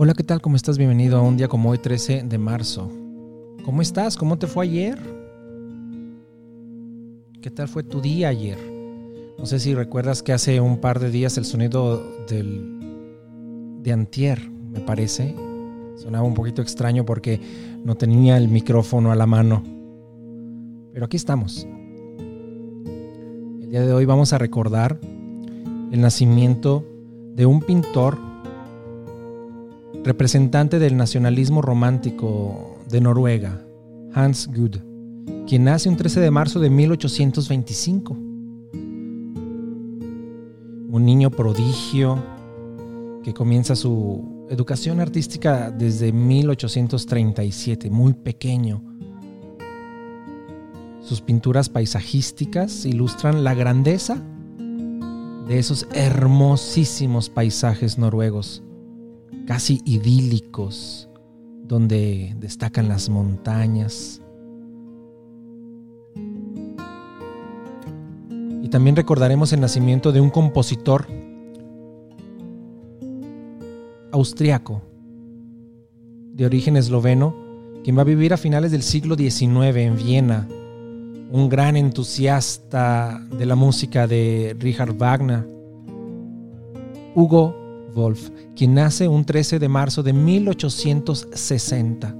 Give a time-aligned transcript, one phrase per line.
[0.00, 0.40] Hola, ¿qué tal?
[0.40, 0.78] ¿Cómo estás?
[0.78, 2.88] Bienvenido a un día como hoy, 13 de marzo.
[3.64, 4.16] ¿Cómo estás?
[4.16, 4.96] ¿Cómo te fue ayer?
[7.42, 8.58] ¿Qué tal fue tu día ayer?
[9.36, 12.78] No sé si recuerdas que hace un par de días el sonido del,
[13.82, 15.34] de antier, me parece,
[15.96, 17.40] sonaba un poquito extraño porque
[17.82, 19.64] no tenía el micrófono a la mano.
[20.92, 21.66] Pero aquí estamos.
[23.62, 25.00] El día de hoy vamos a recordar
[25.90, 26.86] el nacimiento
[27.34, 28.27] de un pintor
[30.04, 33.64] representante del nacionalismo romántico de Noruega,
[34.12, 34.76] Hans Gud,
[35.46, 38.14] quien nace un 13 de marzo de 1825.
[40.90, 42.22] Un niño prodigio
[43.22, 48.82] que comienza su educación artística desde 1837, muy pequeño.
[51.02, 54.22] Sus pinturas paisajísticas ilustran la grandeza
[55.46, 58.62] de esos hermosísimos paisajes noruegos
[59.48, 61.08] casi idílicos,
[61.62, 64.20] donde destacan las montañas.
[68.62, 71.06] Y también recordaremos el nacimiento de un compositor
[74.12, 74.82] austriaco
[76.34, 77.34] de origen esloveno,
[77.84, 80.46] quien va a vivir a finales del siglo XIX en Viena,
[81.30, 85.48] un gran entusiasta de la música de Richard Wagner,
[87.14, 87.67] Hugo
[87.98, 92.14] Wolf, quien nace un 13 de marzo de 1860.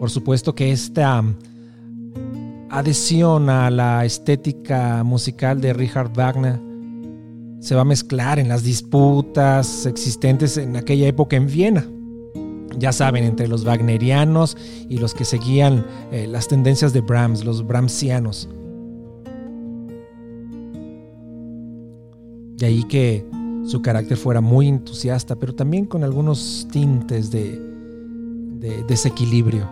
[0.00, 1.22] Por supuesto que esta
[2.68, 6.58] adhesión a la estética musical de Richard Wagner
[7.60, 11.86] se va a mezclar en las disputas existentes en aquella época en Viena.
[12.76, 14.56] Ya saben, entre los wagnerianos
[14.88, 18.48] y los que seguían eh, las tendencias de Brahms, los brahmsianos.
[22.56, 23.24] De ahí que
[23.66, 27.60] su carácter fuera muy entusiasta, pero también con algunos tintes de,
[28.88, 29.68] desequilibrio.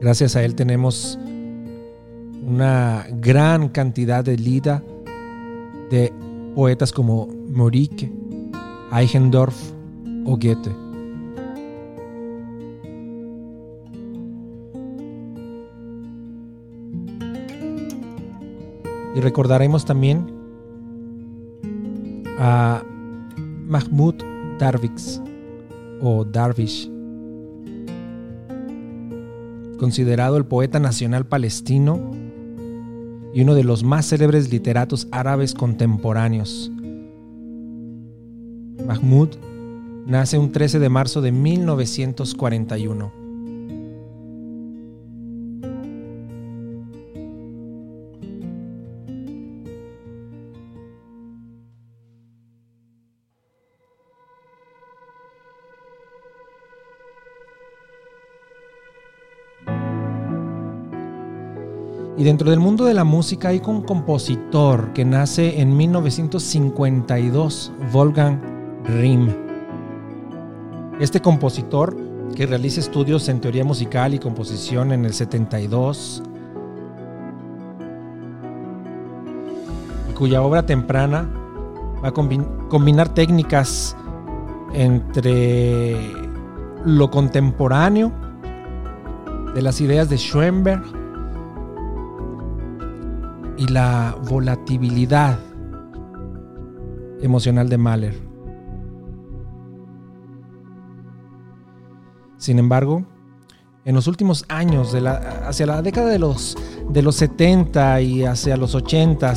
[0.00, 1.18] Gracias a él tenemos
[2.46, 4.82] una gran cantidad de lida
[5.90, 6.12] de
[6.54, 8.10] poetas como Morike,
[8.92, 9.72] Eichendorff
[10.24, 10.74] o Goethe.
[19.14, 20.35] Y recordaremos también
[22.48, 22.80] a
[23.66, 24.22] Mahmoud
[24.60, 25.20] Darwish
[26.00, 26.88] o Darvish,
[29.80, 32.12] considerado el poeta nacional palestino
[33.34, 36.70] y uno de los más célebres literatos árabes contemporáneos.
[38.86, 39.30] Mahmoud
[40.06, 43.25] nace un 13 de marzo de 1941.
[62.18, 68.40] Y dentro del mundo de la música hay un compositor que nace en 1952, Wolfgang
[68.86, 69.28] Rihm.
[70.98, 71.94] Este compositor,
[72.34, 76.22] que realiza estudios en teoría musical y composición en el 72,
[80.10, 81.30] y cuya obra temprana
[82.02, 83.94] va a combinar técnicas
[84.72, 85.98] entre
[86.86, 88.10] lo contemporáneo
[89.54, 91.05] de las ideas de Schoenberg
[93.56, 95.38] y la volatilidad
[97.20, 98.26] emocional de Mahler.
[102.36, 103.04] Sin embargo,
[103.84, 105.14] en los últimos años, de la,
[105.46, 106.56] hacia la década de los,
[106.90, 109.34] de los 70 y hacia los 80,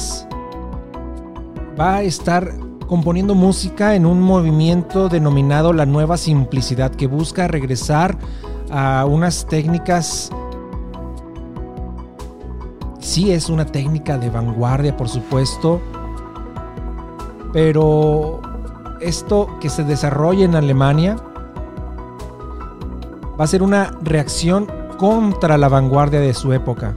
[1.79, 2.53] va a estar
[2.87, 8.17] componiendo música en un movimiento denominado la nueva simplicidad, que busca regresar
[8.71, 10.31] a unas técnicas
[13.09, 15.81] Sí es una técnica de vanguardia, por supuesto,
[17.51, 18.39] pero
[19.01, 21.15] esto que se desarrolla en Alemania
[23.37, 24.67] va a ser una reacción
[24.99, 26.93] contra la vanguardia de su época.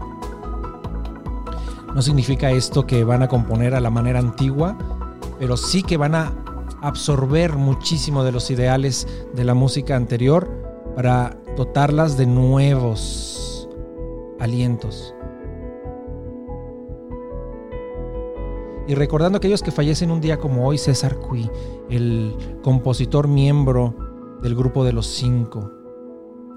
[1.95, 4.77] No significa esto que van a componer a la manera antigua,
[5.39, 6.31] pero sí que van a
[6.83, 10.47] absorber muchísimo de los ideales de la música anterior
[10.95, 13.67] para dotarlas de nuevos
[14.39, 15.15] alientos.
[18.93, 21.49] Y recordando a aquellos que fallecen un día como hoy, César Cui,
[21.89, 25.73] el compositor miembro del grupo de los cinco,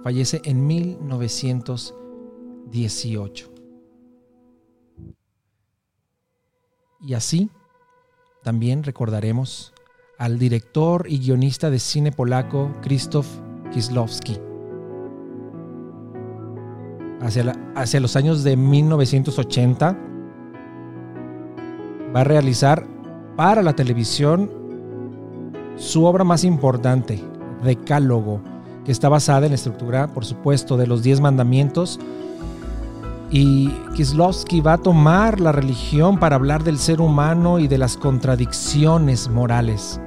[0.03, 3.53] fallece en 1918.
[7.03, 7.49] Y así
[8.43, 9.73] también recordaremos
[10.17, 13.27] al director y guionista de cine polaco Krzysztof
[13.71, 14.37] Kieslowski.
[17.21, 20.14] Hacia, hacia los años de 1980
[22.15, 22.87] va a realizar
[23.35, 24.49] para la televisión
[25.75, 27.21] su obra más importante,
[27.63, 28.39] Decálogo,
[28.85, 31.99] que está basada en la estructura, por supuesto, de los diez mandamientos.
[33.31, 37.97] Y Kislovsky va a tomar la religión para hablar del ser humano y de las
[37.97, 39.99] contradicciones morales.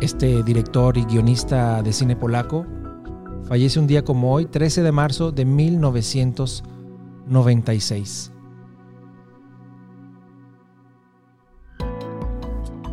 [0.00, 2.66] Este director y guionista de cine polaco
[3.46, 8.30] fallece un día como hoy, 13 de marzo de 1996.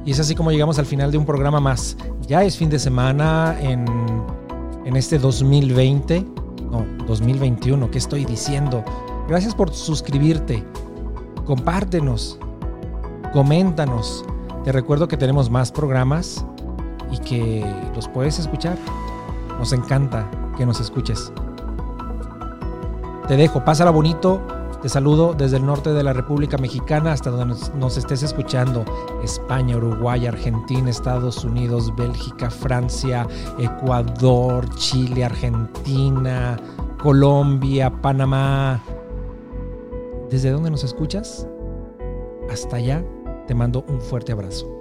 [0.03, 1.97] Y es así como llegamos al final de un programa más.
[2.27, 3.85] Ya es fin de semana en,
[4.85, 6.25] en este 2020.
[6.71, 7.91] No, 2021.
[7.91, 8.83] ¿Qué estoy diciendo?
[9.27, 10.63] Gracias por suscribirte.
[11.45, 12.39] Compártenos.
[13.31, 14.25] Coméntanos.
[14.63, 16.43] Te recuerdo que tenemos más programas
[17.11, 17.63] y que
[17.95, 18.77] los puedes escuchar.
[19.59, 20.27] Nos encanta
[20.57, 21.31] que nos escuches.
[23.27, 24.41] Te dejo, pásala bonito.
[24.81, 28.83] Te saludo desde el norte de la República Mexicana hasta donde nos, estés escuchando.
[29.23, 33.27] España, Uruguay, Argentina, Estados Unidos, Bélgica, Francia,
[33.59, 36.57] Ecuador, Chile, Argentina,
[36.97, 38.81] Colombia, Panamá.
[40.31, 41.47] ¿Desde dónde nos escuchas?
[42.49, 43.05] Hasta allá
[43.45, 44.80] te mando un fuerte abrazo.